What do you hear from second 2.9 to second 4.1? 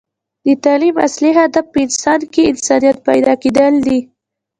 پیدا کیدل دی